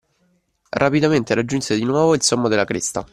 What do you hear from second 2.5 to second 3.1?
cresta.